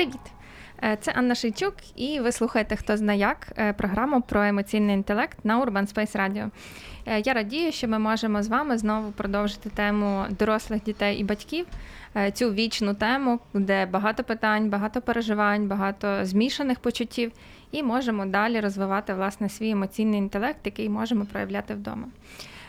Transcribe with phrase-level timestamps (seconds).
[0.00, 0.20] Привіт!
[0.82, 5.44] Е, Це Анна Шийчук, і ви слухаєте Хто зна як е, програму про емоційний інтелект
[5.44, 6.50] на Urban Space Radio.
[7.06, 11.66] Е, Я радію, що ми можемо з вами знову продовжити тему дорослих дітей і батьків.
[12.32, 17.32] Цю вічну тему, де багато питань, багато переживань, багато змішаних почуттів,
[17.72, 22.04] і можемо далі розвивати власне свій емоційний інтелект, який можемо проявляти вдома.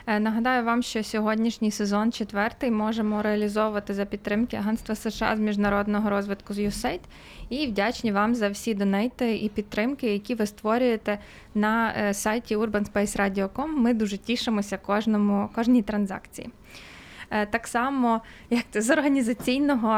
[0.08, 6.10] Е, Нагадаю вам, що сьогоднішній сезон четвертий можемо реалізовувати за підтримки Агентства США з міжнародного
[6.10, 7.00] розвитку з USAID.
[7.50, 11.20] І вдячні вам за всі донейти і підтримки, які ви створюєте
[11.56, 13.68] на е, сайті urbanspaceradio.com.
[13.68, 16.50] Ми дуже тішимося кожному, кожній транзакції.
[17.32, 19.90] Е, Так само, як це з організаційного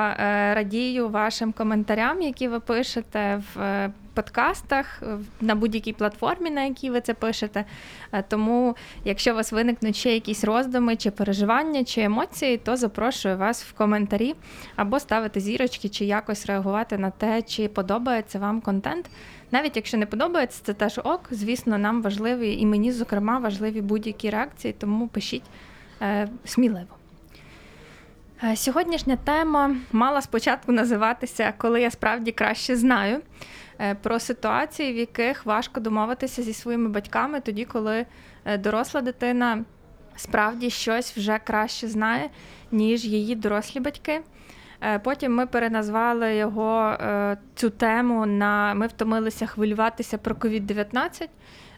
[0.53, 5.03] радію вашим коментарям, які ви пишете в подкастах
[5.41, 7.65] на будь-якій платформі, на якій ви це пишете.
[8.11, 13.37] Е, Тому, якщо у вас виникнуть ще якісь роздуми, чи переживання, чи емоції, то запрошую
[13.37, 14.35] вас в коментарі
[14.75, 19.09] або ставити зірочки, чи якось реагувати на те, чи подобається вам контент.
[19.51, 21.21] Навіть якщо не подобається, це теж ок.
[21.31, 25.43] Звісно, нам важливі і мені, зокрема, важливі будь-які реакції, тому пишіть
[26.01, 26.95] е, сміливо.
[28.43, 33.21] Е, Сьогоднішня тема мала спочатку називатися Коли я справді краще знаю е,
[34.01, 38.05] про ситуації, в яких важко домовитися зі своїми батьками, тоді, коли
[38.45, 39.65] е, доросла дитина
[40.15, 42.29] справді щось вже краще знає,
[42.71, 44.21] ніж її дорослі батьки.
[44.81, 51.27] Е, Потім ми переназвали його е, цю тему на ми втомилися хвилюватися про COVID-19,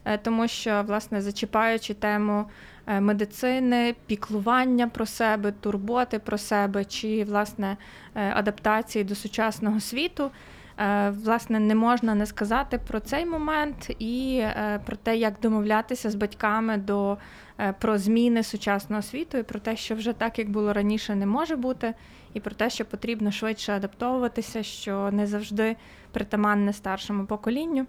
[0.06, 2.46] е, тому що, власне, зачіпаючи тему
[2.88, 7.78] е, медицини, піклування про себе, турботи про себе чи власне
[8.16, 10.32] е, адаптації до сучасного світу.
[10.80, 16.10] Е, Власне, не можна не сказати про цей момент і е, про те, як домовлятися
[16.10, 17.18] з батьками до
[17.60, 21.26] е, про зміни сучасного світу, і про те, що вже так, як було раніше, не
[21.26, 21.94] може бути,
[22.34, 25.76] і про те, що потрібно швидше адаптовуватися, що не завжди
[26.12, 27.86] притаманне старшому поколінню.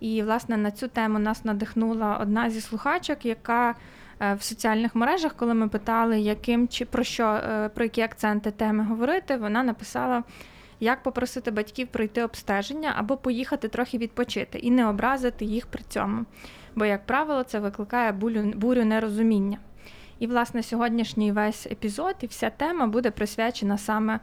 [0.00, 3.74] І власне на цю тему нас надихнула одна зі слухачок, яка
[4.20, 7.40] в соціальних мережах, коли ми питали, яким чи про що
[7.74, 10.22] про які акценти теми говорити, вона написала.
[10.84, 16.24] Як попросити батьків пройти обстеження або поїхати трохи відпочити і не образити їх при цьому.
[16.74, 19.58] Бо, як правило, це викликає бурю, бурю нерозуміння.
[20.18, 24.20] І, власне, сьогоднішній весь епізод і вся тема буде присвячена саме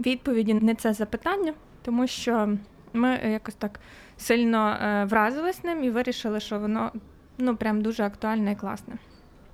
[0.00, 2.56] відповіді на це запитання, тому що
[2.92, 3.80] ми якось так
[4.16, 6.92] сильно е, вразились ним і вирішили, що воно
[7.38, 8.94] ну прям дуже актуальне і класне.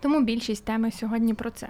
[0.01, 1.69] Тому більшість теми сьогодні про це.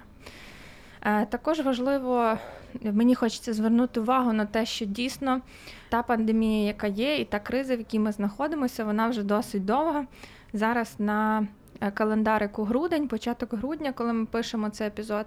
[1.02, 2.38] Е, Також важливо,
[2.82, 5.40] мені хочеться звернути увагу на те, що дійсно
[5.88, 10.06] та пандемія, яка є, і та криза, в якій ми знаходимося, вона вже досить довга.
[10.52, 11.46] Зараз на
[11.80, 15.26] е, календарику грудень, початок грудня, коли ми пишемо цей епізод,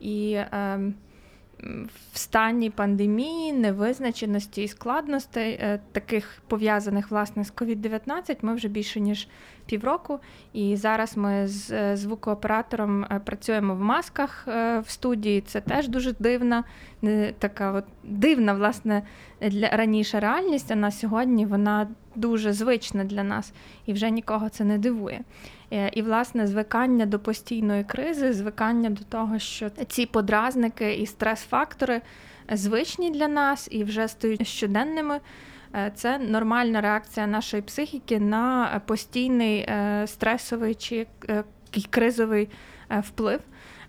[0.00, 0.94] і е, м,
[2.12, 9.00] в стані пандемії, невизначеності і складностей, е, таких пов'язаних власне з COVID-19, ми вже більше
[9.00, 9.28] ніж
[9.66, 10.18] півроку.
[10.52, 15.40] І зараз ми з е, звукооператором е, працюємо в масках в студії.
[15.40, 16.64] Це теж дуже дивна,
[17.38, 19.02] така от дивна, власне,
[19.40, 20.70] для раніше реальність.
[20.70, 23.52] А на сьогодні вона дуже звична для нас
[23.86, 25.20] і вже нікого це не дивує.
[25.72, 32.00] Е, І, власне, звикання до постійної кризи, звикання до того, що ці подразники і стрес-фактори
[32.52, 35.20] звичні для нас і вже стають щоденними.
[35.74, 41.06] Е, Це нормальна реакція нашої психіки на постійний е, стресовий чи
[41.90, 42.48] кризовий
[42.90, 43.40] вплив.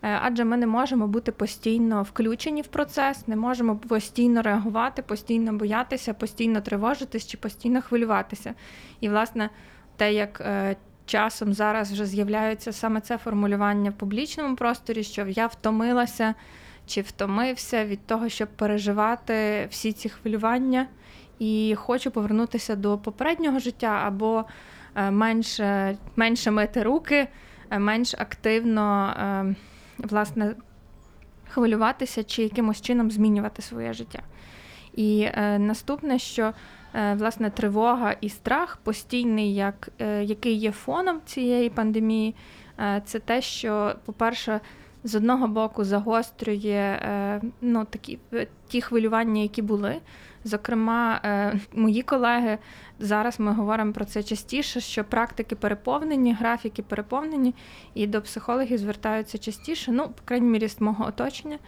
[0.03, 5.53] Е, Адже ми не можемо бути постійно включені в процес, не можемо постійно реагувати, постійно
[5.53, 8.53] боятися, постійно тривожитись чи постійно хвилюватися.
[8.99, 9.49] І, власне,
[9.97, 10.75] те, як е,
[11.05, 16.35] часом зараз вже з'являється саме це формулювання в публічному просторі, що я втомилася
[16.87, 20.87] чи втомився від того, щоб переживати всі ці хвилювання,
[21.39, 24.45] і хочу повернутися до попереднього життя або
[24.95, 27.27] е, менше, менше мити руки,
[27.77, 29.55] менш активно е,
[29.97, 30.55] власне
[31.49, 34.19] хвилюватися чи якимось чином змінювати своє життя.
[34.95, 36.53] І е, наступне, що
[36.95, 42.35] е, власне тривога і страх постійний, як, е, який є фоном цієї пандемії,
[42.79, 44.59] е, це те, що, по-перше,
[45.03, 50.01] з одного боку загострює е, ну, такі, е, ті хвилювання, які були.
[50.43, 52.57] Зокрема, е, мої колеги
[52.99, 57.55] зараз ми говоримо про це частіше, що практики переповнені, графіки переповнені,
[57.93, 61.59] і до психологів звертаються частіше, ну, по крайній мірі, з мого оточення.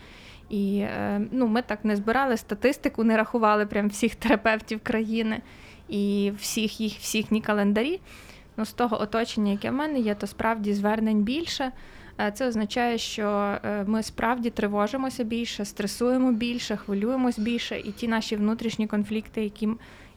[0.50, 5.42] І е, ну, ми так не збирали статистику, не рахували прям всіх терапевтів країни
[5.90, 8.00] і всіх їх, всіх календарі.
[8.58, 11.72] Ну, з того оточення, яке в мене є, то справді звернень більше.
[12.24, 18.08] Е, це означає, що е, ми справді тривожимося більше, стресуємо більше, хвилюємось більше, і ті
[18.08, 19.70] наші внутрішні конфлікти, які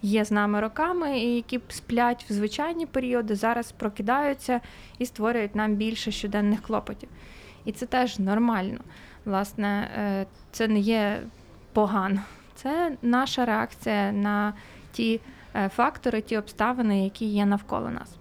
[0.02, 4.60] є з нами роками, і які сплять в звичайні періоди, зараз прокидаються
[4.98, 7.08] і створюють нам більше щоденних клопотів.
[7.64, 8.80] І це теж нормально.
[9.24, 11.22] Власне, е, це не є
[11.72, 12.20] погано.
[12.54, 14.54] Це наша реакція на
[14.92, 15.20] ті
[15.74, 18.16] фактори, ті обставини, які є навколо нас.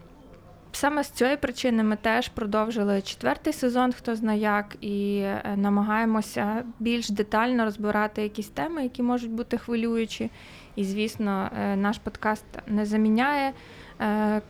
[0.76, 6.64] Саме з цієї причини ми теж продовжили четвертий сезон, хто знає як, і е, намагаємося
[6.80, 10.32] більш детально розбирати якісь теми, які можуть бути хвилюючі.
[10.76, 13.54] І, звісно, е, наш подкаст не заміняє
[14.02, 14.42] е,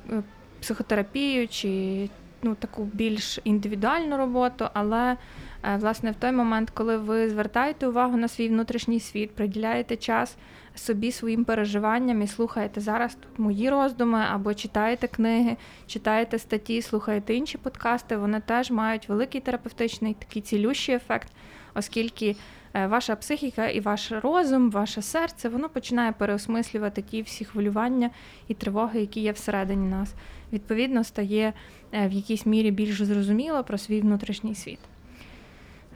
[0.62, 1.70] психотерапію чи
[2.44, 5.18] ну, таку більш індивідуальну роботу, але
[5.78, 10.38] власне в той момент, коли ви звертаєте увагу на свій внутрішній світ, приділяєте час
[10.76, 15.58] собі своїм переживанням і слухаєте зараз мої роздуми, або читаєте книги,
[15.88, 21.28] читаєте статті, слухаєте інші подкасти, вони теж мають великий терапевтичний такий цілющий ефект,
[21.74, 22.36] оскільки
[22.74, 28.10] е, ваша психіка і ваш розум, ваше серце, воно починає переосмислювати ті всі хвилювання
[28.48, 30.14] і тривоги, які є всередині нас.
[30.54, 31.54] Відповідно, стає
[31.92, 34.80] е, в якійсь мірі більш зрозуміло про свій внутрішній світ.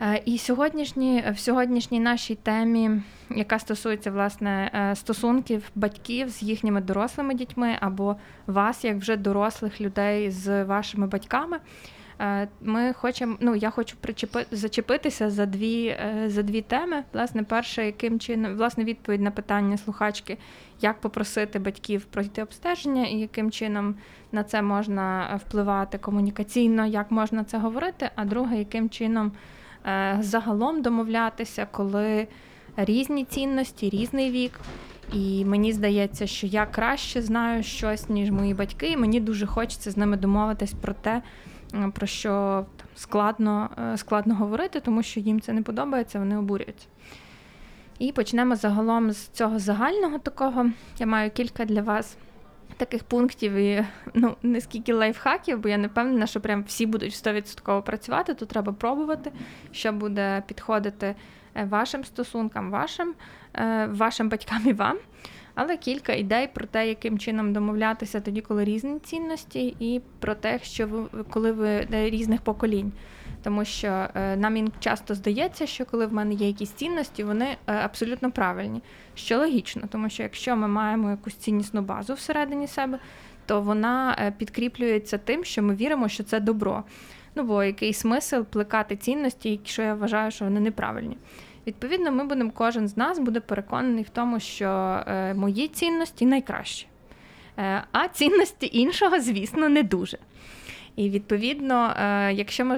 [0.01, 2.91] Е, і сьогоднішні, в сьогоднішній нашій темі,
[3.29, 8.15] яка стосується власне е, стосунків батьків з їхніми дорослими дітьми або
[8.47, 11.59] вас, як вже дорослих людей з вашими батьками,
[12.21, 13.37] е, ми хочемо.
[13.39, 15.97] Ну я хочу причепи, зачепитися за дві
[16.27, 17.03] за дві теми.
[17.13, 20.37] Власне, перше, яким чином власне відповідь на питання слухачки,
[20.81, 23.95] як попросити батьків пройти обстеження, і яким чином
[24.31, 28.09] на це можна впливати комунікаційно, як можна це говорити.
[28.15, 29.31] А друге, яким чином.
[29.85, 32.27] Е, загалом домовлятися, коли
[32.77, 34.59] різні цінності, різний вік.
[35.13, 39.91] І мені здається, що я краще знаю щось, ніж мої батьки, і мені дуже хочеться
[39.91, 41.21] з ними домовитись про те,
[41.73, 42.65] е, про що
[42.95, 46.87] складно, е, складно говорити, тому що їм це не подобається, вони обурюються.
[47.99, 50.65] І почнемо загалом з цього загального такого.
[50.99, 52.17] Я маю кілька для вас
[52.77, 57.13] таких пунктів і ну не скільки лайфхаків, бо я не впевнена, що прям всі будуть
[57.13, 58.33] 100% працювати.
[58.33, 59.31] Тут треба пробувати,
[59.71, 61.15] що буде підходити
[61.55, 63.13] е, вашим стосункам, вашим,
[63.53, 64.97] е, вашим батькам і вам.
[65.61, 70.59] Але кілька ідей про те, яким чином домовлятися тоді, коли різні цінності, і про те,
[70.63, 72.91] що ви коли ви різних поколінь
[73.43, 77.57] тому що е, нам часто здається, що коли в мене є якісь цінності, вони е,
[77.73, 78.81] абсолютно правильні,
[79.15, 82.99] що логічно, тому що якщо ми маємо якусь ціннісну базу всередині себе,
[83.45, 86.83] то вона е, підкріплюється тим, що ми віримо, що це добро.
[87.35, 91.17] Ну бо який смисл плекати цінності, якщо я вважаю, що вони неправильні.
[91.67, 95.03] Відповідно, ми будемо, кожен з нас буде переконаний в тому, що
[95.35, 96.87] мої цінності найкращі,
[97.91, 100.17] а цінності іншого, звісно, не дуже.
[100.99, 102.77] І відповідно, е, якщо ми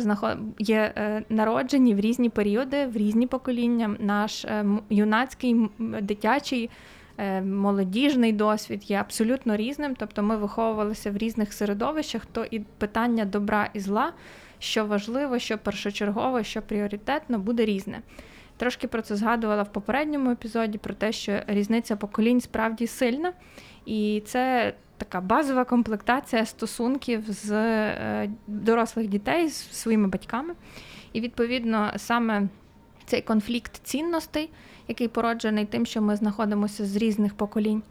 [0.59, 6.69] є е, народжені в різні періоди, в різні покоління, наш е, юнацький дитячий.
[7.43, 13.69] Молодіжний досвід є абсолютно різним, тобто ми виховувалися в різних середовищах, то і питання добра
[13.73, 14.13] і зла,
[14.59, 18.01] що важливо, що першочергово, що пріоритетно, буде різне.
[18.61, 23.33] Трошки про це згадувала в попередньому епізоді, про те, що різниця поколінь справді сильна,
[23.85, 30.53] і це така базова комплектація стосунків з е, дорослих дітей з своїми батьками.
[31.13, 32.47] І, відповідно, саме
[33.05, 34.49] цей конфлікт цінностей,
[34.87, 37.83] який породжений тим, що ми знаходимося з різних поколінь,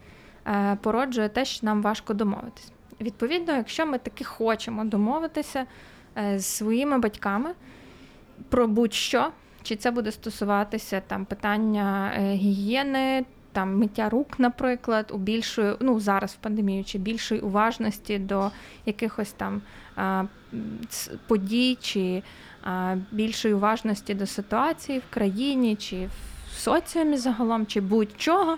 [0.47, 2.71] е, породжує те, що нам важко домовитись.
[3.01, 5.65] Відповідно, якщо ми таки хочемо домовитися
[6.17, 7.49] е, з своїми батьками
[8.49, 9.31] про будь-що,
[9.63, 16.31] чи це буде стосуватися там питання гігієни, там миття рук, наприклад, у більшої, ну зараз
[16.31, 18.51] в пандемію, чи більшої уважності до
[18.85, 19.61] якихось там
[19.95, 20.23] а,
[21.27, 22.23] подій, чи
[22.63, 26.09] а, більшої уважності до ситуації в країні, чи
[26.51, 28.57] в соціумі загалом, чи будь-чого,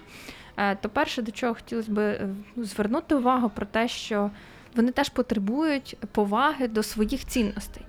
[0.58, 4.32] е, то перше, до чого хотілося б е, звернути увагу про те, що
[4.76, 7.84] вони теж потребують поваги до своїх цінностей.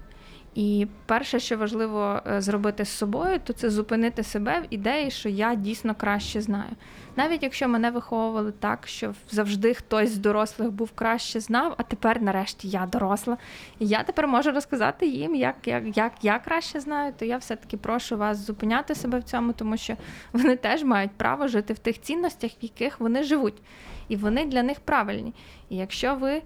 [0.54, 5.28] І перше, що важливо е, зробити з собою, то це зупинити себе в ідеї, що
[5.28, 6.70] я дійсно краще знаю.
[7.16, 12.22] Навіть якщо мене виховували так, що завжди хтось з дорослих був краще знав, а тепер,
[12.22, 13.36] нарешті, я доросла,
[13.78, 17.76] і я тепер можу розказати їм, як, як, як я краще знаю, то я все-таки
[17.76, 19.96] прошу вас зупиняти себе в цьому, тому що
[20.32, 23.62] вони теж мають право жити в тих цінностях, в яких вони живуть,
[24.08, 25.34] і вони для них правильні.
[25.68, 26.42] І якщо ви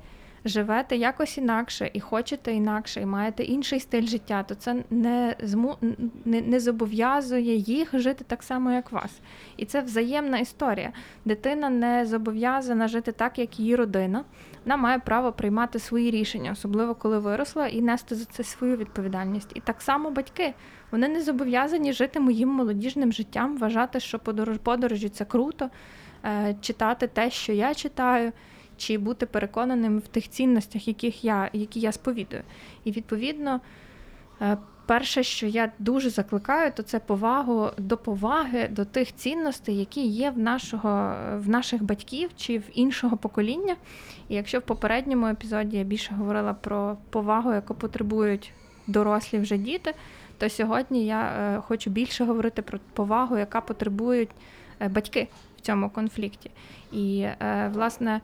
[0.48, 5.76] живете якось інакше і хочете інакше, і маєте інший стиль життя, то це не зму
[6.24, 9.20] не, не зобов'язує їх жити так само, як вас.
[9.56, 10.92] І це взаємна історія.
[11.24, 14.24] Дитина не зобов'язана жити так, як її родина.
[14.64, 19.50] Вона має право приймати свої рішення, особливо коли виросла, і нести за це свою відповідальність.
[19.54, 20.54] І так само батьки.
[20.90, 25.70] Вони не зобов'язані жити моїм молодіжним життям, вважати, що подорож подорожі це круто,
[26.24, 28.32] е, читати те, що я читаю
[28.78, 32.42] чи бути переконаним в тих цінностях, яких я, які я сповідую.
[32.84, 33.60] І відповідно,
[34.42, 34.58] е,
[34.88, 40.30] перше, що я дуже закликаю, то це повагу до поваги до тих цінностей, які є
[40.30, 43.76] в нашого, в наших батьків чи в іншого покоління.
[44.28, 48.52] І якщо в попередньому епізоді я більше говорила про повагу, яку потребують
[48.86, 49.94] дорослі вже діти,
[50.38, 54.30] то сьогодні я е, хочу більше говорити про повагу, яка потребують
[54.80, 56.50] е, батьки в цьому конфлікті.
[56.92, 57.26] І,
[57.72, 58.20] власне,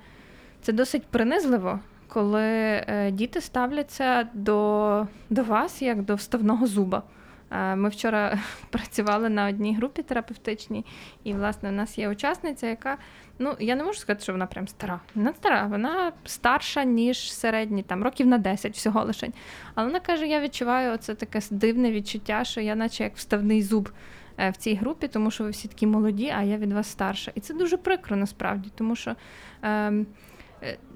[0.65, 7.03] це досить принизливо, коли е, діти ставляться до, до вас як до вставного зуба.
[7.51, 8.39] Е, ми вчора
[8.71, 10.85] працювали на одній групі терапевтичній,
[11.25, 12.99] і, власне, у нас є учасниця, яка,
[13.39, 15.01] ну, я не можу сказати, що вона прям стара.
[15.15, 19.29] Вона стара, вона старша, ніж середні, там, років на 10 всього лише.
[19.75, 23.91] Але вона каже: я відчуваю оце таке дивне відчуття, що я, наче як вставний зуб
[24.39, 27.33] е, в цій групі, тому що ви всі такі молоді, а я від вас старша.
[27.35, 29.17] І це дуже прикро насправді, тому що.
[29.65, 30.05] Е,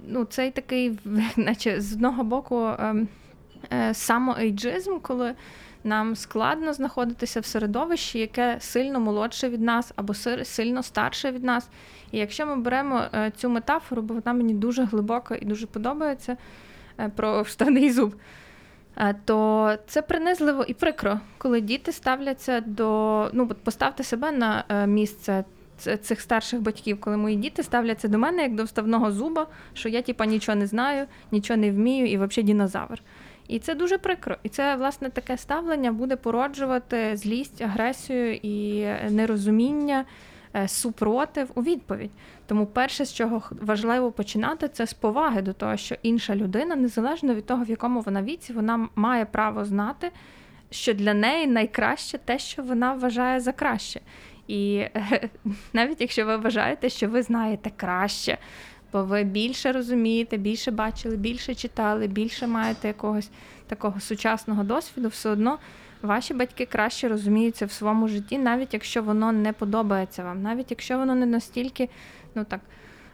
[0.06, 0.98] ну, цей такий,
[1.36, 3.08] наче з одного боку, ем,
[3.72, 5.34] е, самоейджизм, коли
[5.84, 11.68] нам складно знаходитися в середовищі, яке сильно молодше від нас або сильно старше від нас.
[12.12, 16.36] І якщо ми беремо е, цю метафору, бо вона мені дуже глибока і дуже подобається
[17.16, 18.14] про вставний зуб.
[19.24, 25.44] То це принизливо і прикро, коли діти ставляться до ну поставте себе на місце
[25.78, 30.02] цих старших батьків, коли мої діти ставляться до мене як до вставного зуба, що я
[30.02, 33.02] типа нічого не знаю, нічого не вмію і взагалі дінозавр.
[33.48, 34.36] І це дуже прикро.
[34.42, 40.04] І це, власне, таке ставлення буде породжувати злість, агресію і нерозуміння,
[40.54, 42.10] е, супротив у відповідь.
[42.46, 47.34] Тому перше, з чого важливо починати, це з поваги до того, що інша людина, незалежно
[47.34, 50.10] від того, в якому вона віці, вона має право знати,
[50.70, 54.00] що для неї найкраще те, що вона вважає за краще.
[54.48, 54.84] І
[55.72, 58.38] навіть якщо ви вважаєте, що ви знаєте краще,
[58.92, 63.30] бо ви більше розумієте, більше бачили, більше читали, більше маєте якогось
[63.66, 65.58] такого сучасного досвіду, все одно
[66.02, 70.98] ваші батьки краще розуміються в своєму житті, навіть якщо воно не подобається вам, навіть якщо
[70.98, 71.88] воно не настільки,
[72.34, 72.60] ну так.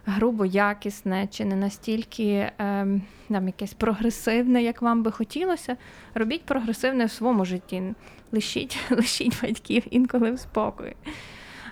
[0.05, 5.77] Грубо якісне чи не настільки ем, там, якесь прогресивне, як вам би хотілося,
[6.13, 7.83] робіть прогресивне в своєму житті
[8.31, 10.95] лишіть лишіть батьків інколи в спокої.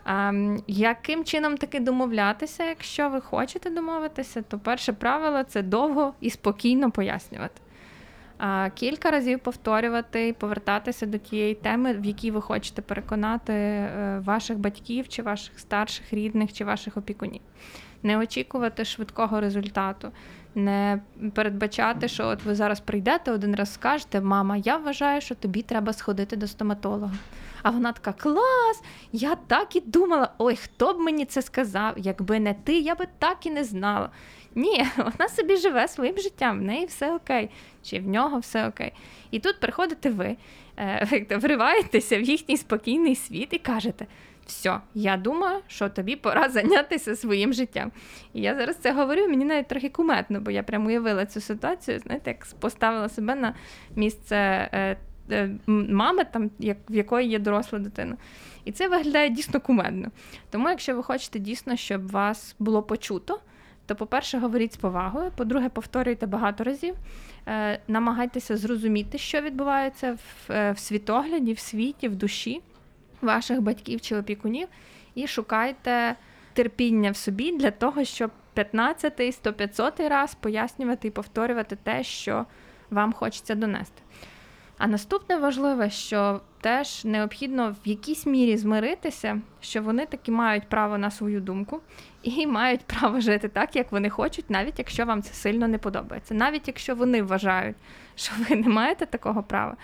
[0.05, 0.33] А,
[0.67, 6.91] Яким чином таки домовлятися, якщо ви хочете домовитися, то перше правило це довго і спокійно
[6.91, 7.61] пояснювати.
[8.37, 14.21] А, Кілька разів повторювати і повертатися до тієї теми, в якій ви хочете переконати е,
[14.25, 17.41] ваших батьків, чи ваших старших рідних, чи ваших опікунів.
[18.03, 20.11] Не очікувати швидкого результату,
[20.55, 21.01] не
[21.33, 25.93] передбачати, що от ви зараз прийдете один раз скажете, мама, я вважаю, що тобі треба
[25.93, 27.13] сходити до стоматолога.
[27.63, 28.83] А вона така: Клас!
[29.11, 31.93] Я так і думала, ой, хто б мені це сказав?
[31.97, 34.09] Якби не ти, я би так і не знала.
[34.55, 37.49] Ні, вона собі живе своїм життям, в неї все окей,
[37.83, 38.93] чи в нього все окей.
[39.31, 40.37] І тут приходите ви,
[40.77, 44.05] е, вриваєтеся в їхній спокійний світ і кажете
[44.45, 47.91] все, я думаю, що тобі пора зайнятися своїм життям.
[48.33, 51.99] І я зараз це говорю, мені навіть трохи куметно, бо я прямо уявила цю ситуацію,
[51.99, 53.53] знаєте, як поставила себе на
[53.95, 54.97] місце е,
[55.31, 58.17] е, мами, там, як, в якої є доросла дитина.
[58.65, 60.11] І це виглядає дійсно кумедно.
[60.49, 63.39] Тому, якщо ви хочете дійсно, щоб вас було почуто,
[63.85, 66.95] то, по-перше, говоріть з повагою, по-друге, повторюйте багато разів,
[67.47, 72.61] е, намагайтеся зрозуміти, що відбувається в, е, в світогляді, в світі, в душі
[73.23, 74.67] ваших батьків чи опікунів,
[75.15, 76.15] і шукайте
[76.53, 82.45] терпіння в собі для того, щоб 15-й, 100-500 раз пояснювати і повторювати те, що
[82.89, 84.01] вам хочеться донести.
[84.77, 90.97] А наступне важливе, що теж необхідно в якійсь мірі змиритися, що вони таки мають право
[90.97, 91.81] на свою думку
[92.23, 96.33] і мають право жити так, як вони хочуть, навіть якщо вам це сильно не подобається.
[96.33, 97.75] Навіть якщо вони вважають,
[98.15, 99.75] що ви не маєте такого права,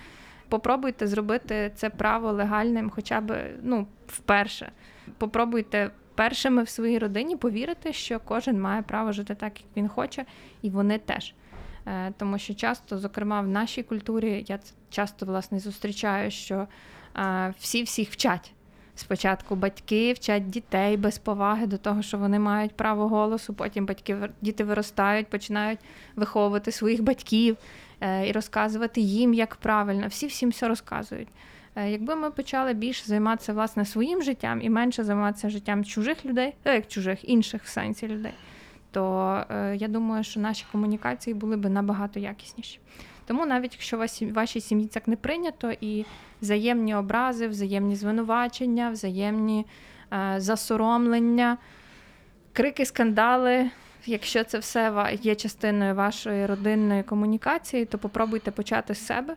[0.50, 4.72] попробуйте зробити це право легальним, хоча б ну, вперше.
[5.18, 10.25] Попробуйте першими в своїй родині повірити, що кожен має право жити так, як він хоче,
[10.62, 11.34] і вони теж.
[11.88, 16.68] Е, тому що часто, зокрема, в нашій культурі я часто власне зустрічаю, що
[17.18, 18.53] е, всі всіх вчать.
[18.96, 23.53] Спочатку батьки вчать дітей без поваги до того, що вони мають право голосу.
[23.53, 25.79] Потім батьки діти виростають, починають
[26.15, 27.58] виховувати своїх батьків
[28.01, 30.08] і розказувати їм, як правильно.
[30.08, 31.27] Всі всім все розказують.
[31.75, 36.88] Якби ми почали більше займатися власне своїм життям і менше займатися життям чужих людей, як
[36.88, 38.34] чужих інших в сенсі людей,
[38.91, 42.79] то е, я думаю, що наші комунікації були б набагато якісніші.
[43.25, 43.98] Тому навіть якщо
[44.34, 46.06] вашій сім'ї так не прийнято, і
[46.41, 49.65] взаємні образи, взаємні звинувачення, взаємні
[50.13, 51.58] е, засоромлення,
[52.53, 53.70] крики, скандали.
[54.06, 59.36] Якщо це все є частиною вашої родинної комунікації, то попробуйте почати з себе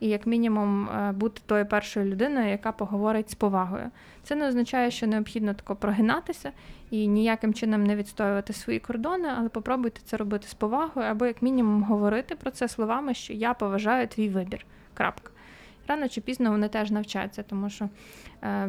[0.00, 3.90] і, як мінімум, е, бути тою першою людиною, яка поговорить з повагою.
[4.22, 6.52] Це не означає, що необхідно тако прогинатися
[6.90, 11.42] і ніяким чином не відстоювати свої кордони, але попробуйте це робити з повагою, або як
[11.42, 14.66] мінімум говорити про це словами, що я поважаю твій вибір.
[14.94, 15.30] Крапка.
[15.88, 17.88] Рано чи пізно вони теж навчаться, тому що.
[18.42, 18.68] Е,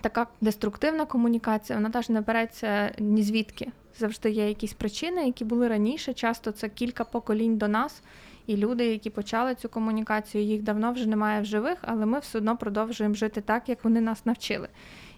[0.00, 3.68] Така деструктивна комунікація, вона теж не береться ні звідки.
[3.98, 6.14] Завжди є якісь причини, які були раніше.
[6.14, 8.02] Часто це кілька поколінь до нас,
[8.46, 12.38] і люди, які почали цю комунікацію, їх давно вже немає в живих, але ми все
[12.38, 14.68] одно продовжуємо жити так, як вони нас навчили.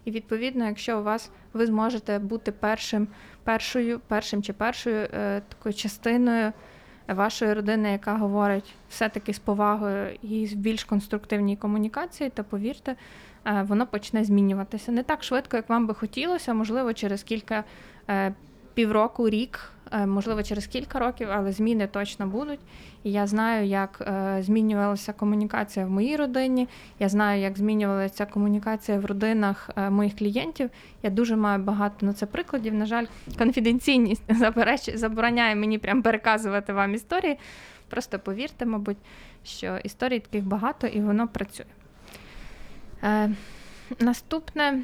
[0.05, 3.09] І відповідно, якщо у вас ви зможете бути першим,
[3.45, 6.53] першою, першим чи першою е, такою частиною
[7.09, 12.97] вашої родини, яка говорить все-таки з повагою і в більш конструктивній комунікації, то повірте,
[13.69, 17.65] воно почне змінюватися не так швидко, як вам би хотілося, можливо, через кілька
[18.11, 18.35] е,
[18.79, 19.61] півроку, рік,
[19.93, 22.61] е, можливо, через кілька років, але зміни точно будуть.
[23.05, 26.69] І я знаю, як е, змінювалася комунікація в моїй родині.
[26.99, 30.71] Я знаю, як змінювалася комунікація в родинах е, моїх клієнтів.
[31.03, 32.75] Я дуже маю багато на це прикладів.
[32.75, 33.07] На жаль,
[33.39, 34.23] конфіденційність
[34.99, 37.39] забороняє мені прям переказувати вам історії.
[37.89, 38.99] Просто повірте, мабуть,
[39.45, 41.67] що історій таких багато і воно працює.
[43.03, 43.31] Е,
[44.01, 44.83] Наступне.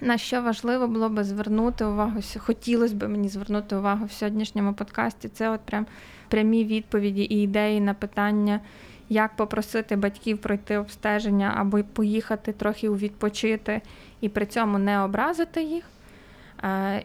[0.00, 5.28] На що важливо було би звернути увагу, хотілося б мені звернути увагу в сьогоднішньому подкасті.
[5.28, 5.86] Це от прям
[6.28, 8.60] прямі відповіді і ідеї на питання,
[9.08, 13.80] як попросити батьків пройти обстеження або поїхати трохи відпочити
[14.20, 15.84] і при цьому не образити їх.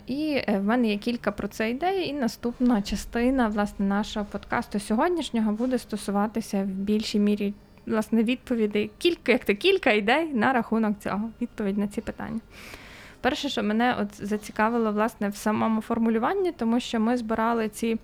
[0.08, 4.80] І е, в мене є кілька про це ідей, і наступна частина власне нашого подкасту
[4.80, 7.54] сьогоднішнього буде стосуватися в більшій мірі
[7.86, 11.30] власне відповідей, кілька як то кілька ідей на рахунок цього.
[11.42, 12.40] Відповідь на ці питання.
[13.22, 17.98] Перше, що мене от зацікавило власне в самому формулюванні, тому що ми збирали ці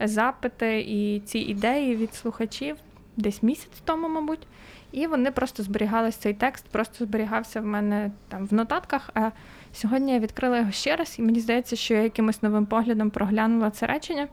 [0.00, 2.76] запити і ці ідеї від слухачів
[3.16, 4.46] десь місяць тому, мабуть.
[4.92, 9.10] І вони просто зберігалися цей текст, просто зберігався в мене там в нотатках.
[9.14, 9.30] А
[9.72, 13.70] сьогодні я відкрила його ще раз, і мені здається, що я якимось новим поглядом проглянула
[13.70, 14.28] це речення.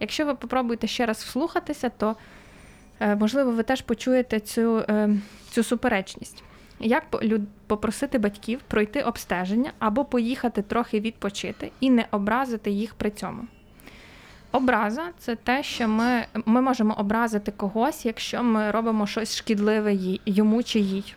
[0.00, 2.16] Якщо ви попробуєте ще раз вслухатися, то
[3.00, 5.10] можливо ви теж почуєте цю, е,
[5.50, 6.42] цю суперечність.
[6.80, 7.04] Як
[7.66, 13.42] попросити батьків пройти обстеження або поїхати трохи відпочити і не образити їх при цьому?
[14.52, 20.62] Образа це те, що ми ми можемо образити когось, якщо ми робимо щось шкідливе йому
[20.62, 21.14] чи їй.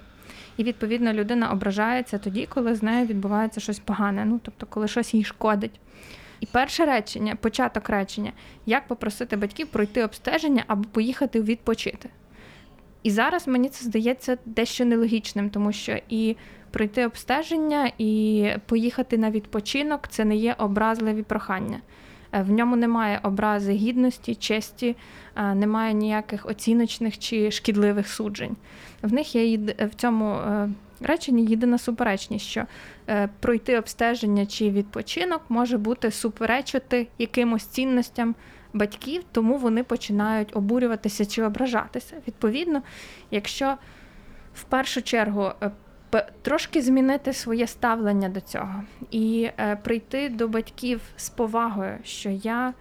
[0.58, 5.14] І відповідно людина ображається тоді, коли з нею відбувається щось погане, ну тобто, коли щось
[5.14, 5.80] їй шкодить.
[6.44, 8.32] І перше речення, початок речення,
[8.66, 12.10] як попросити батьків пройти обстеження або поїхати відпочити.
[13.04, 16.36] І зараз мені це здається дещо нелогічним, тому що і
[16.72, 21.82] пройти обстеження, і поїхати на відпочинок це не є образливі прохання.
[22.32, 24.96] Е, в ньому немає образи гідності, честі,
[25.36, 28.56] е, немає ніяких оціночних чи шкідливих суджень.
[29.02, 30.70] В них є в цьому е,
[31.04, 32.66] реченні єдина суперечність, що
[33.40, 38.36] пройти обстеження чи відпочинок може бути суперечити якимось цінностям
[38.74, 42.16] батьків, тому вони починають обурюватися чи ображатися.
[42.28, 42.82] Відповідно,
[43.32, 43.78] якщо
[44.54, 45.52] в першу чергу
[46.42, 52.74] трошки змінити своє ставлення до цього і е, прийти до батьків з повагою, що я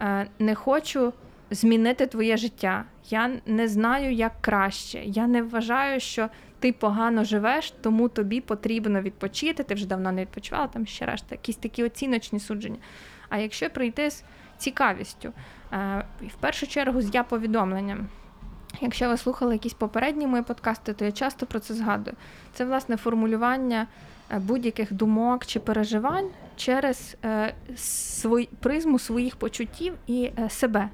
[0.00, 1.12] е, не хочу
[1.50, 2.84] змінити твоє життя.
[3.08, 5.02] Я не знаю, як краще.
[5.04, 6.28] Я не вважаю, що
[6.60, 9.62] ти погано живеш, тому тобі потрібно відпочити.
[9.62, 12.78] Ти вже давно не відпочивала, там ще решта, якісь такі оціночні судження.
[13.28, 14.24] А якщо прийти з
[14.58, 15.32] цікавістю,
[15.72, 18.08] е, в першу чергу з я повідомленням
[18.80, 22.16] Якщо ви слухали якісь попередні мої подкасти, то я часто про це згадую.
[22.52, 23.86] Це власне формулювання
[24.30, 27.54] е, будь-яких думок чи переживань через е,
[28.60, 30.88] призму своїх почуттів і себе.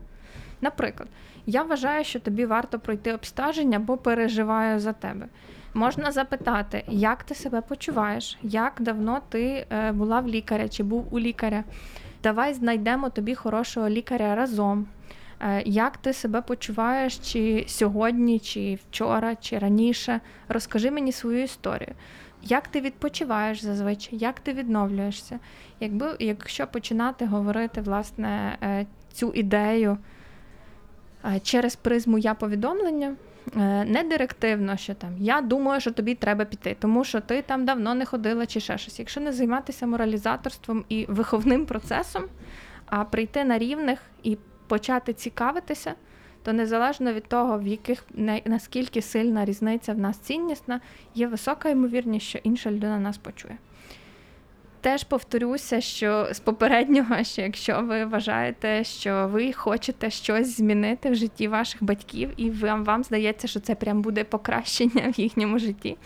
[0.60, 1.08] Наприклад,
[1.46, 5.26] я вважаю, що тобі варто пройти обстеження, бо переживаю за тебе.
[5.74, 11.06] Можна запитати, як ти себе почуваєш, як давно ти е, була в лікаря чи був
[11.10, 11.64] у лікаря.
[12.22, 14.86] Давай знайдемо тобі хорошого лікаря разом.
[15.40, 20.20] Е, як ти себе почуваєш чи сьогодні, чи вчора, чи раніше?
[20.48, 21.94] Розкажи мені свою історію.
[22.42, 25.38] Як ти відпочиваєш зазвичай, як ти відновлюєшся?
[25.80, 29.98] Якби, Якщо починати говорити власне е, цю ідею
[31.42, 33.16] через призму я повідомлення,
[33.56, 37.64] Е, не директивно, що там я думаю, що тобі треба піти, тому що ти там
[37.64, 38.98] давно не ходила чи ще щось.
[38.98, 42.24] Якщо не займатися моралізаторством і виховним процесом,
[42.86, 45.94] а прийти на рівних і почати цікавитися,
[46.44, 48.04] то незалежно від того, в яких
[48.44, 50.80] наскільки сильна різниця в нас ціннісна,
[51.14, 53.56] є висока ймовірність, що інша людина нас почує.
[54.82, 61.14] Теж повторюся, що з попереднього, що якщо ви вважаєте, що ви хочете щось змінити в
[61.14, 65.96] житті ваших батьків, і вам вам здається, що це прям буде покращення в їхньому житті,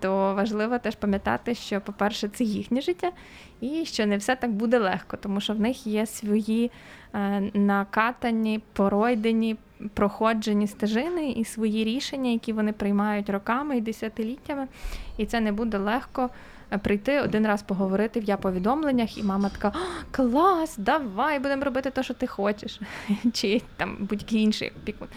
[0.00, 3.12] то важливо теж пам'ятати, що, по-перше, це їхнє життя,
[3.60, 6.70] і що не все так буде легко, тому що в них є свої
[7.14, 9.56] е, накатані, поройдені,
[9.94, 14.68] проходжені стежини і свої рішення, які вони приймають роками і десятиліттями,
[15.16, 16.30] і це не буде легко.
[16.72, 19.72] Е, прийти один раз поговорити в я повідомленнях, і мама така:
[20.10, 22.80] клас, давай будемо робити те, що ти хочеш,
[23.32, 25.08] чи там будь-який інший опікун.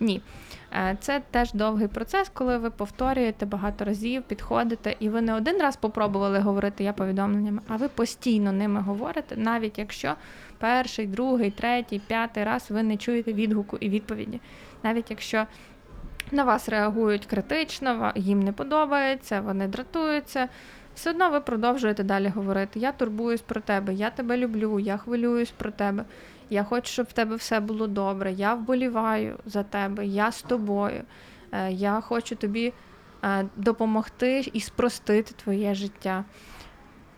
[0.00, 0.22] Ні.
[0.72, 5.58] Е, це теж довгий процес, коли ви повторюєте багато разів, підходите, і ви не один
[5.58, 10.14] раз попробували говорити я повідомленнями, а ви постійно ними говорите, навіть якщо
[10.58, 14.40] перший, другий, третій, п'ятий раз ви не чуєте відгуку і відповіді.
[14.82, 15.46] Навіть якщо
[16.30, 20.48] на вас реагують критично, їм не подобається, вони дратуються
[20.96, 25.50] все одно ви продовжуєте далі говорити: Я турбуюсь про тебе, я тебе люблю, я хвилююсь
[25.50, 26.04] про тебе.
[26.50, 28.32] Я хочу, щоб в тебе все було добре.
[28.32, 31.02] Я вболіваю за тебе, я з тобою.
[31.52, 32.72] Е, я хочу тобі
[33.24, 36.24] е, допомогти і спростити твоє життя.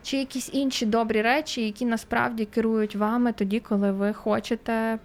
[0.03, 4.99] Чи якісь інші добрі речі, які насправді керують вами тоді, коли ви хочете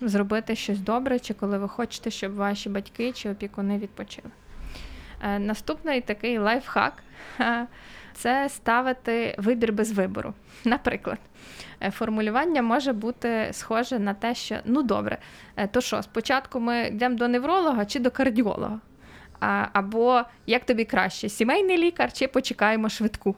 [0.00, 4.30] зробити щось добре, чи коли ви хочете, щоб ваші батьки чи опікуни відпочили.
[5.22, 7.02] Е, наступний такий лайфхак
[8.20, 10.34] це ставити вибір без вибору.
[10.64, 11.18] Наприклад,
[11.82, 15.18] е, формулювання може бути схоже на те, що ну добре,
[15.56, 18.80] е, то що, спочатку ми йдемо до невролога чи до кардіолога?
[19.72, 23.36] Або як тобі краще, сімейний лікар чи почекаємо швидку.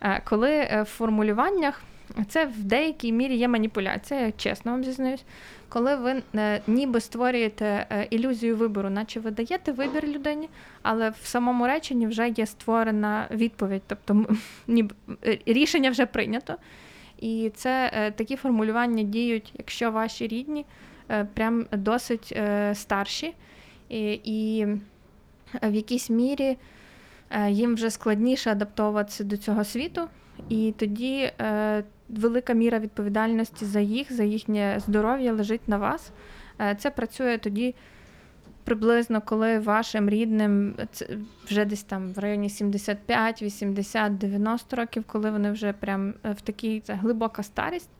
[0.00, 1.82] Е, коли в формулюваннях
[2.28, 5.24] це в деякій мірі є маніпуляція, чесно вам зізнаюсь.
[5.68, 10.48] Коли ви е, ніби створюєте е, ілюзію вибору, наче ви даєте вибір людині,
[10.82, 14.26] але в самому реченні вже є створена відповідь, тобто
[14.66, 16.54] ніби е, рішення вже прийнято.
[17.18, 20.66] І це такі формулювання діють, якщо ваші рідні
[21.34, 22.40] прям досить
[22.72, 23.34] старші,
[23.88, 24.66] і, і
[25.62, 26.56] в якійсь мірі
[27.48, 30.08] їм вже складніше адаптовуватися до цього світу,
[30.48, 31.30] і тоді
[32.08, 36.12] велика міра відповідальності за їх, за їхнє здоров'я лежить на вас.
[36.60, 37.74] Е, це працює тоді
[38.64, 40.74] приблизно, коли вашим рідним
[41.46, 46.40] вже десь там в районі 75, 80, 90 років, коли вони вже прям е, в
[46.40, 47.90] такій це глибока старість.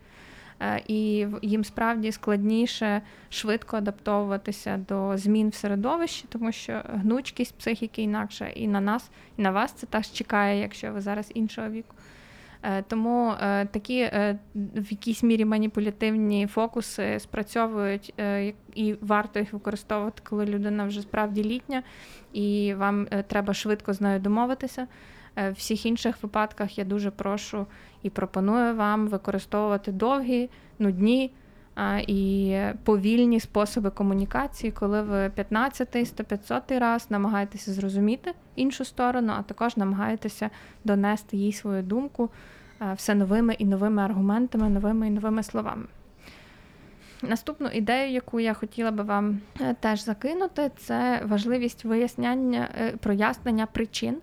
[0.61, 8.03] Е, і їм справді складніше швидко адаптовуватися до змін в середовищі, тому що гнучкість психіки
[8.03, 11.95] інакша, і на нас, і на вас це теж чекає, якщо ви зараз іншого віку.
[12.63, 18.15] Е, тому е, такі е, в якійсь мірі маніпулятивні фокуси спрацьовують
[18.75, 21.83] і варто їх використовувати, коли людина вже справді літня,
[22.33, 24.87] і вам треба швидко з нею домовитися.
[25.37, 27.67] В всіх інших випадках я дуже прошу
[28.03, 31.33] і пропоную вам використовувати довгі, нудні
[32.07, 39.77] і повільні способи комунікації, коли ви 15 105 раз намагаєтеся зрозуміти іншу сторону, а також
[39.77, 40.51] намагаєтеся
[40.85, 42.31] донести їй свою думку
[42.95, 45.85] все новими і новими аргументами, новими і новими словами.
[47.23, 53.67] Наступну ідею, яку я хотіла би вам е, теж закинути, це важливість виясняння е, прояснення
[53.67, 54.17] причин.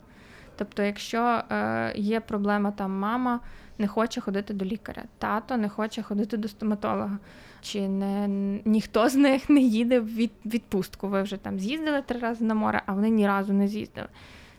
[0.57, 3.39] Тобто, якщо е, є проблема, там мама
[3.77, 7.19] не хоче ходити до лікаря, тато не хоче ходити до стоматолога,
[7.61, 8.27] чи не
[8.65, 11.07] ніхто з них не їде в відпустку.
[11.07, 14.07] Ви вже там з'їздили три рази на море, а вони ні разу не з'їздили.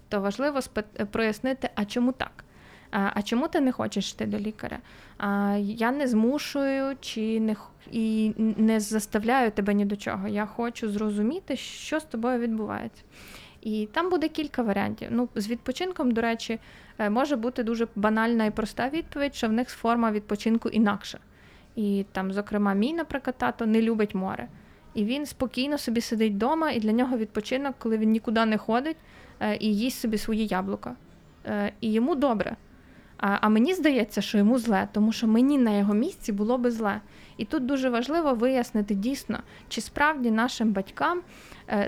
[0.08, 0.60] То важливо
[1.10, 2.44] прояснити, а чому так?
[2.90, 4.78] А чому ти не хочеш йти до лікаря?
[5.18, 7.56] А я не змушую чи не
[7.92, 10.28] і не заставляю тебе ні до чого.
[10.28, 13.02] Я хочу зрозуміти, що з тобою відбувається.
[13.66, 15.08] І там буде кілька варіантів.
[15.10, 16.58] Ну, з відпочинком, до речі,
[16.98, 21.18] е, може бути дуже банальна і проста відповідь, що в них форма відпочинку інакша.
[21.76, 24.48] І там, зокрема, мій, наприклад, тато не любить море.
[24.94, 28.96] І він спокійно собі сидить вдома, і для нього відпочинок, коли він нікуди не ходить
[29.40, 30.96] е, і їсть собі свої яблука.
[31.46, 32.56] Е, і йому добре.
[33.18, 36.70] А а мені здається, що йому зле, тому що мені на його місці було би
[36.70, 37.00] зле.
[37.36, 41.20] І тут дуже важливо вияснити дійсно, чи справді нашим батькам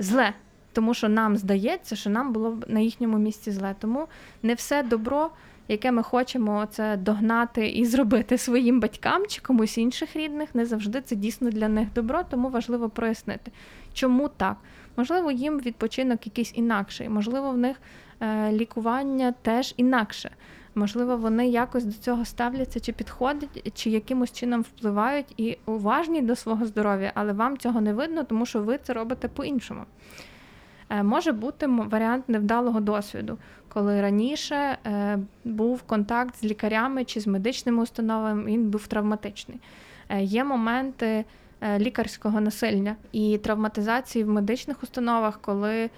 [0.01, 0.35] зле,
[0.79, 3.75] тому що нам здається, що нам було б на їхньому місці зле.
[3.79, 4.07] Тому
[4.43, 5.31] не все добро,
[5.69, 11.01] яке ми хочемо це догнати і зробити своїм батькам чи комусь інших рідних, не завжди
[11.01, 13.53] це дійсно для них добро, тому важливо прояснити,
[13.93, 14.57] чому так.
[14.97, 17.77] Можливо, їм відпочинок якийсь інакший, можливо, в них
[18.21, 20.31] е, лікування теж інакше.
[20.75, 26.37] Можливо, вони якось до цього ставляться, чи підходять, чи якимось чином впливають і уважні до
[26.37, 29.85] свого здоров'я, але вам цього не видно, тому що ви це робите по-іншому.
[30.91, 37.27] Е, може бути варіант невдалого досвіду, коли раніше е, був контакт з лікарями чи з
[37.27, 39.61] медичними установами, він був травматичний.
[40.09, 41.25] Е, є моменти
[41.79, 45.91] лікарського насилля і травматизації в медичних установах, коли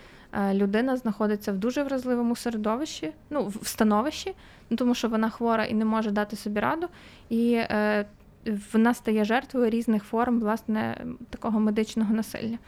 [0.52, 4.34] людина знаходиться в дуже вразливому середовищі, ну в становищі,
[4.70, 6.86] ну, тому що вона хвора і не може дати собі раду,
[7.30, 7.60] і
[8.72, 12.58] вона стає жертвою різних форм власне такого медичного насилля.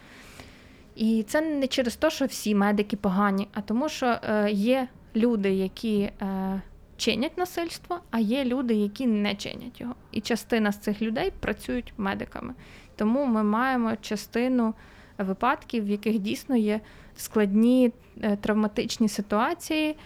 [0.96, 5.50] І це не через те, що всі медики погані, а тому, що е, є люди,
[5.50, 6.62] які е,
[6.96, 9.94] чинять насильство, а є люди, які не чинять його.
[10.12, 12.54] І частина з цих людей працюють медиками.
[12.96, 14.74] Тому ми маємо частину
[15.18, 16.80] випадків, в яких дійсно є
[17.16, 19.96] складні е, травматичні ситуації.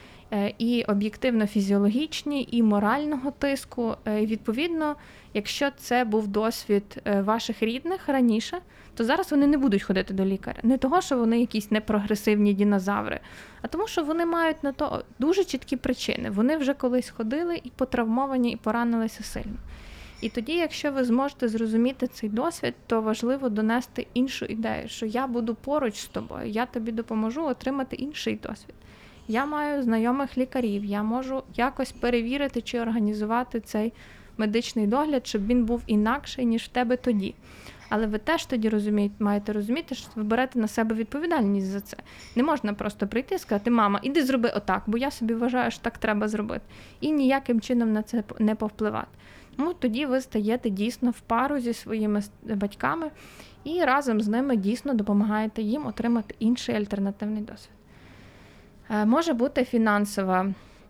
[0.58, 3.94] І об'єктивно фізіологічні, і морального тиску.
[4.06, 4.96] І Відповідно,
[5.34, 8.58] якщо це був досвід ваших рідних раніше,
[8.96, 10.60] то зараз вони не будуть ходити до лікаря.
[10.62, 13.20] Не того, що вони якісь непрогресивні дінозаври,
[13.62, 16.30] а тому, що вони мають на то дуже чіткі причини.
[16.30, 19.56] Вони вже колись ходили і потравмовані, і поранилися сильно.
[20.20, 25.26] І тоді, якщо ви зможете зрозуміти цей досвід, то важливо донести іншу ідею, що я
[25.26, 28.74] буду поруч з тобою, я тобі допоможу отримати інший досвід.
[29.28, 33.92] Я маю знайомих лікарів, я можу якось перевірити чи організувати цей
[34.38, 37.34] медичний догляд, щоб він був інакший, ніж в тебе тоді.
[37.88, 41.96] Але ви теж тоді розумієте, маєте розуміти, що ви берете на себе відповідальність за це.
[42.36, 45.82] Не можна просто прийти і сказати, мама, іди зроби отак, бо я собі вважаю, що
[45.82, 46.64] так треба зробити.
[47.00, 49.08] І ніяким чином на це не повпливати.
[49.58, 53.10] Ну, тоді ви стаєте дійсно в пару зі своїми батьками
[53.64, 57.70] і разом з ними дійсно допомагаєте їм отримати інший альтернативний досвід.
[58.90, 60.46] Е, може бути фінансова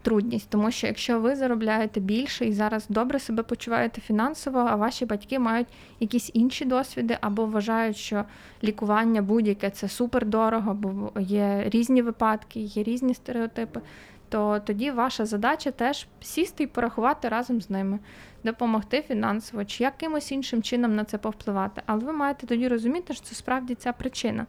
[0.06, 5.06] трудність, тому що якщо ви заробляєте більше і зараз добре себе почуваєте фінансово, а ваші
[5.06, 5.66] батьки мають
[6.00, 8.24] якісь інші досвіди, або вважають, що
[8.64, 13.80] лікування будь-яке це супер дорого, бо є різні випадки, є різні стереотипи.
[14.28, 17.98] То тоді ваша задача теж сісти і порахувати разом з ними,
[18.44, 21.82] допомогти фінансово чи якимось іншим чином на це повпливати.
[21.86, 24.46] Але ви маєте тоді розуміти, що це справді ця причина.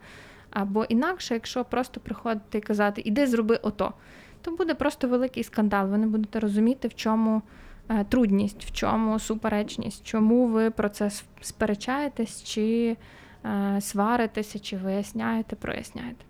[0.50, 3.92] Або інакше, якщо просто приходити і казати, іди зроби ото
[4.48, 5.88] то буде просто великий скандал.
[5.88, 7.42] Ви не будете розуміти, в чому
[7.88, 12.96] е, трудність, в чому суперечність, чому ви про це сперечаєтесь, чи
[13.44, 16.24] е, сваритеся, чи виясняєте, проясняєте.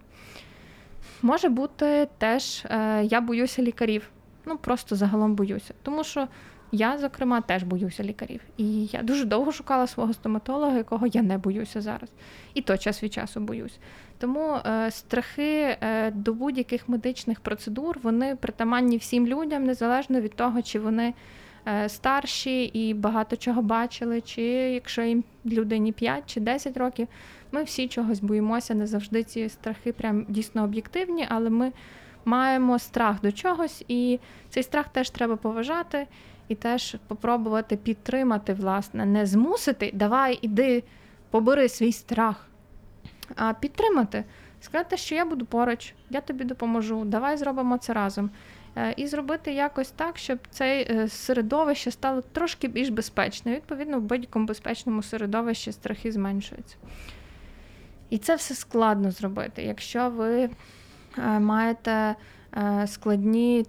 [1.23, 4.11] Може бути теж, е, я боюся лікарів.
[4.47, 5.75] Ну, просто загалом боюся.
[5.83, 6.29] Тому що
[6.73, 8.41] я, зокрема, теж боюся лікарів.
[8.57, 12.11] І я дуже довго шукала свого стоматолога, якого я не боюся зараз.
[12.55, 13.79] І то час від часу боюсь.
[14.19, 20.63] Тому е, страхи е, до будь-яких медичних процедур вони притаманні всім людям, незалежно від того,
[20.63, 21.15] чи вони
[21.67, 27.09] е, старші і багато чого бачили, чи якщо їм людині 5 чи 10 років,
[27.53, 28.75] ми всі чогось боїмося.
[28.75, 31.73] Не завжди ці страхи прям дійсно об'єктивні, але ми
[32.25, 36.07] маємо страх до чогось, і цей страх теж треба поважати
[36.49, 40.85] і теж попробувати підтримати, власне, не змусити, давай, іди,
[41.31, 42.47] побери свій страх,
[43.37, 44.25] а підтримати,
[44.61, 48.31] сказати, що я буду поруч, я тобі допоможу, давай зробимо це разом.
[48.79, 53.55] Е, і зробити якось так, щоб це е, середовище стало трошки більш безпечним.
[53.55, 56.77] Відповідно, в будь-якому безпечному середовищі страхи зменшуються.
[58.11, 59.63] І це все складно зробити.
[59.63, 60.51] Якщо ви
[61.19, 62.15] е, маєте
[62.87, 63.67] складні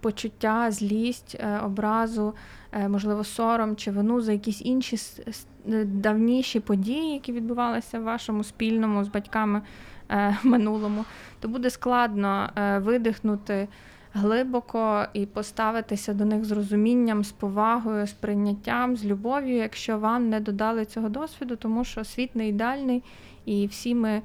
[0.00, 2.34] почуття, злість, е, образу,
[2.72, 4.96] е, можливо, сором чи вину за якісь інші
[5.68, 9.62] е, давніші події, які відбувалися в вашому спільному з батьками
[10.42, 11.04] минулому,
[11.40, 12.50] то буде складно
[12.82, 13.68] видихнути.
[14.14, 20.28] глибоко і поставитися до них з розумінням, з повагою, з прийняттям, з любов'ю, якщо вам
[20.28, 23.02] не додали цього досвіду, тому що світ не ідеальний,
[23.44, 24.22] і всі ми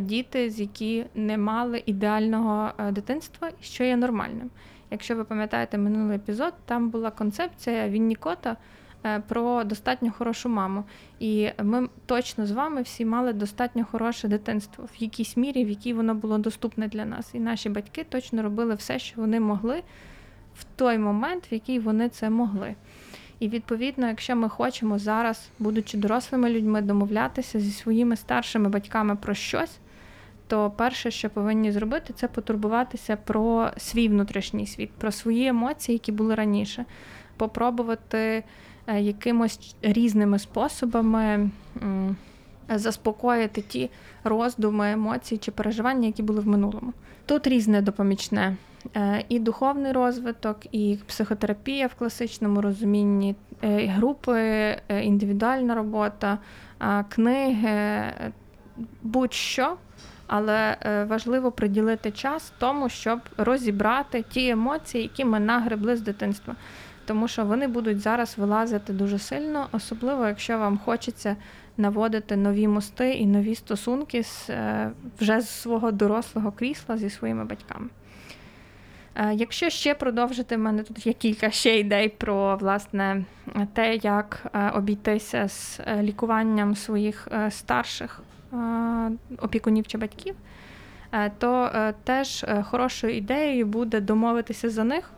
[0.00, 4.50] діти, з які не мали ідеального дитинства, що є нормальним.
[4.94, 8.56] Якщо ви пам'ятаєте минулий епізод, там була концепція Віннікота–
[9.06, 10.84] Е, про достатньо хорошу маму.
[11.20, 15.92] І ми точно з вами всі мали достатньо хороше дитинство в якійсь мірі, в якій
[15.92, 17.34] воно було доступне для нас.
[17.34, 19.82] І наші батьки точно робили все, що вони могли
[20.54, 22.74] в той момент, в який вони це могли.
[23.38, 29.34] І відповідно, якщо ми хочемо зараз, будучи дорослими людьми, домовлятися зі своїми старшими батьками про
[29.34, 29.78] щось,
[30.54, 36.12] то перше, що повинні зробити, це потурбуватися про свій внутрішній світ, про свої емоції, які
[36.12, 36.84] були раніше,
[37.36, 38.44] попробувати
[38.86, 41.50] Е, якимось різними способами
[42.68, 43.90] заспокоїти ті
[44.24, 46.92] роздуми, емоції чи переживання, які були в минулому.
[47.26, 48.56] Тут різне допомічне.
[48.96, 56.38] Е, і духовний розвиток, і психотерапія в класичному розумінні, е, і групи, індивідуальна робота,
[57.08, 58.04] книги,
[59.02, 59.76] будь-що,
[60.26, 60.76] але
[61.08, 66.54] важливо приділити час тому, щоб розібрати ті емоції, які ми нагребли з дитинства
[67.06, 71.36] тому що вони будуть зараз вилазити дуже сильно, особливо якщо вам хочеться
[71.76, 77.44] наводити нові мости і нові стосунки з е, вже з свого дорослого крісла зі своїми
[77.44, 77.88] батьками.
[79.14, 83.24] Е, якщо ще продовжити, в мене тут є кілька ще ідей про власне
[83.72, 88.22] те, як е, обійтися з лікуванням своїх старших
[89.38, 90.34] опікунів чи батьків,
[91.38, 91.70] то
[92.04, 95.10] теж хорошою ідеєю буде домовитися за них.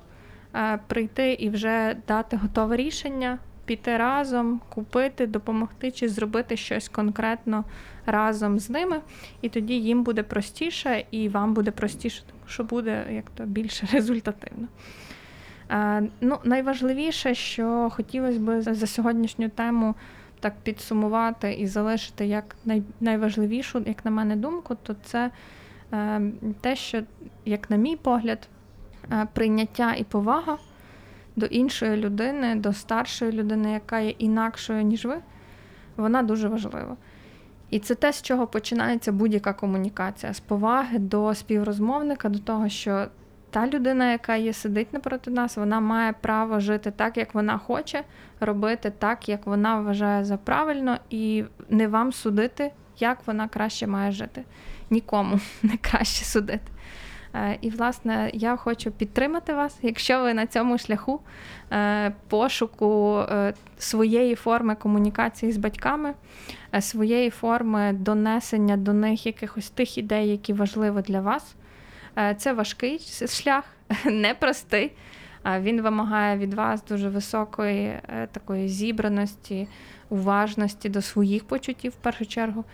[0.57, 7.64] Е, прийти і вже дати готове рішення, піти разом, купити, допомогти чи зробити щось конкретно
[8.07, 9.01] разом з ними.
[9.42, 13.87] І тоді їм буде простіше, і вам буде простіше, тому що буде як то більше
[13.92, 14.68] результативно.
[15.70, 19.94] Е, ну, Найважливіше, що хотілося б за сьогоднішню тему
[20.40, 22.57] так підсумувати і залишити як
[23.01, 25.31] найважливішу, як на мене, думку, то це
[25.92, 26.20] е,
[26.61, 27.03] те, що,
[27.44, 28.49] як на мій погляд,
[29.12, 30.59] Е, прийняття і повага
[31.37, 35.16] до іншої людини, до старшої людини, яка є інакшою, ніж ви,
[35.96, 36.96] вона дуже важлива.
[37.70, 43.07] І це те, з чого починається будь-яка комунікація, з поваги до співрозмовника, до того, що
[43.51, 48.05] та людина, яка є сидить напроти нас, вона має право жити так, як вона хоче,
[48.41, 54.13] робити так, як вона вважає за правильно, і не вам судити, як вона краще має
[54.13, 54.45] жити.
[54.91, 56.73] Нікому не краще судити.
[57.37, 61.21] Е, і, власне, я хочу підтримати вас, якщо ви на цьому шляху
[61.73, 66.15] е, пошуку е, своєї форми комунікації з батьками,
[66.81, 71.55] своєї форми донесення до них якихось тих ідей, які важливі для вас.
[72.37, 72.98] Це важкий
[73.29, 73.64] шлях,
[74.05, 74.92] непростий.
[75.61, 77.98] Він вимагає від вас дуже високої
[78.33, 79.68] такої зібраності,
[80.09, 82.64] уважності до своїх почуттів, в першу чергу,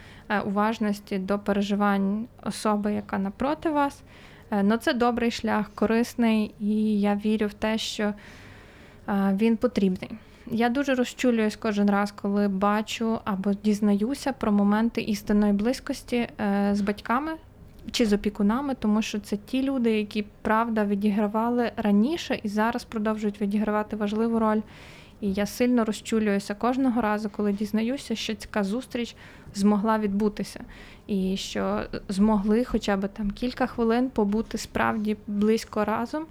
[0.45, 4.03] уважності до переживань особи, яка напроти вас.
[4.53, 8.15] Е, ну, це добрий шлях, корисний, і я вірю в те, що е,
[9.41, 10.11] він потрібний.
[10.47, 16.81] Я дуже розчулююсь кожен раз, коли бачу або дізнаюся про моменти істинної близькості е, з
[16.81, 17.33] батьками
[17.93, 23.41] чи з опікунами, тому що це ті люди, які правда відігравали раніше і зараз продовжують
[23.41, 24.61] відігравати важливу роль.
[25.21, 29.17] І я сильно розчулююся кожного разу, коли дізнаюся, що ця зустріч
[29.55, 30.61] змогла відбутися,
[31.07, 36.27] і що змогли хоча б там кілька хвилин побути справді близько разом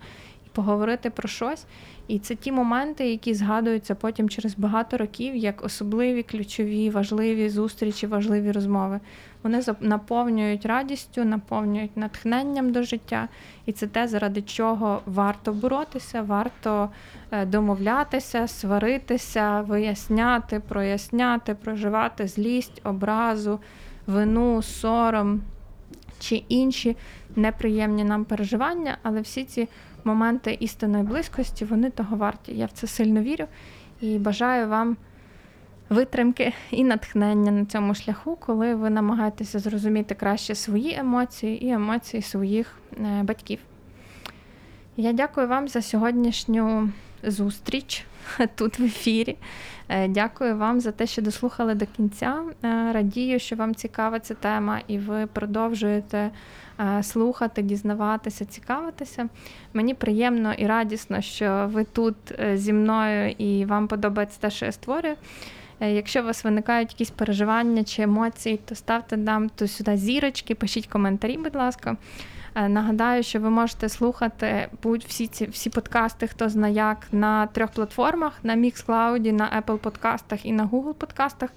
[0.46, 1.66] і поговорити про щось.
[2.08, 8.08] І це ті моменти, які згадуються потім через багато років, як особливі, ключові, важливі зустрічі,
[8.08, 9.00] важливі розмови.
[9.44, 13.28] Вони наповнюють радістю, наповнюють натхненням до життя,
[13.66, 16.90] і це те, заради чого варто боротися, варто
[17.32, 23.60] е, домовлятися, сваритися, виясняти, проясняти, проживати злість, образу,
[24.08, 25.42] вину, сором
[26.20, 26.98] чи інші
[27.36, 29.68] неприємні нам переживання, але всі ці
[30.04, 32.54] моменти істинної близькості, вони того варті.
[32.54, 33.46] Я в це сильно вірю
[34.02, 34.98] і бажаю вам
[35.90, 42.22] витримки і натхнення на цьому шляху, коли ви намагаєтеся зрозуміти краще свої емоції і емоції
[42.22, 43.60] своїх е, батьків.
[44.98, 46.90] Я дякую вам за сьогоднішню
[47.24, 48.06] зустріч
[48.56, 49.38] тут в ефірі.
[49.90, 52.42] Е, дякую вам за те, що дослухали до кінця.
[52.64, 56.32] Е, радію, що вам цікава ця тема, і ви продовжуєте
[57.02, 59.30] слухати, дізнаватися, цікавитися.
[59.74, 62.16] Мені приємно і радісно, що ви тут
[62.54, 65.16] зі мною і вам подобається те, що я створюю.
[65.82, 70.56] Е, якщо у вас виникають якісь переживання чи емоції, то ставте нам то сюди зірочки,
[70.56, 71.98] пишіть коментарі, будь ласка.
[72.56, 77.48] Е, нагадаю, що ви можете слухати будь всі ці всі подкасти, хто знає як на
[77.48, 81.50] трьох платформах: на Mixcloud, на Apple подкастах і на Google подкастах.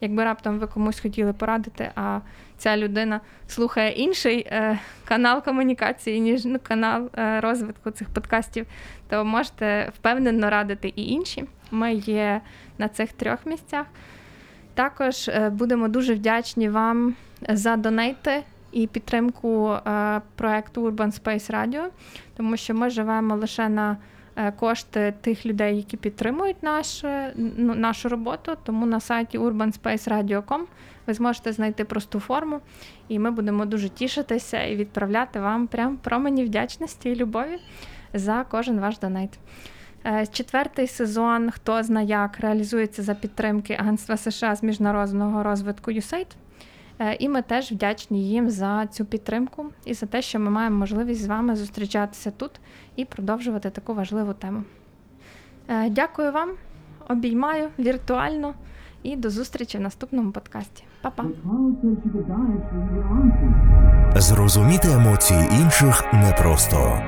[0.00, 2.20] Якби раптом ви комусь хотіли порадити, а
[2.58, 8.66] ця людина слухає інший е, канал комунікації, ніж ну, канал е, розвитку цих подкастів,
[9.08, 11.44] то можете впевнено радити і інші.
[11.70, 12.40] Ми є
[12.78, 13.86] на цих трьох місцях.
[14.74, 17.14] Також е, будемо дуже вдячні вам
[17.48, 18.42] за донейти
[18.76, 21.82] і підтримку е, проекту Urban Space Radio,
[22.36, 23.96] тому що ми живемо лише на
[24.36, 27.04] е, кошти тих людей, які підтримують наш,
[27.36, 28.52] ну, нашу роботу.
[28.64, 30.60] Тому на сайті urbanspaceradio.com
[31.06, 32.60] ви зможете знайти просту форму,
[33.08, 37.58] і ми будемо дуже тішитися і відправляти вам прям промені вдячності і любові
[38.14, 39.38] за кожен ваш донейт.
[40.32, 46.26] Четвертий сезон Хто зна як реалізується за підтримки Агентства США з міжнародного розвитку USAID.
[46.98, 50.78] Е, і ми теж вдячні їм за цю підтримку і за те, що ми маємо
[50.78, 52.50] можливість з вами зустрічатися тут
[52.96, 54.62] і продовжувати таку важливу тему.
[55.68, 56.50] Е, дякую вам,
[57.08, 58.54] обіймаю віртуально
[59.02, 60.84] і до зустрічі в наступному подкасті.
[61.02, 61.24] Па-па!
[64.16, 67.02] Зрозуміти емоції інших непросто.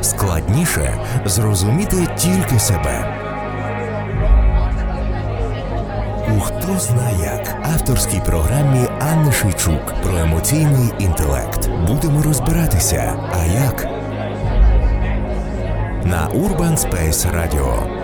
[0.00, 3.23] Складніше зрозуміти тільки себе.
[6.28, 11.70] У хто зна як авторській програмі Анни Шейчук про емоційний інтелект.
[11.86, 13.14] Будемо розбиратися.
[13.32, 13.84] А як?
[16.04, 18.03] На Urban Space Radio